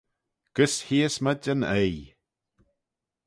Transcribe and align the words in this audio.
Gys 0.55 0.75
heeys 0.87 1.15
mayd 1.23 1.43
yn 1.53 1.61
oaie. 1.73 2.05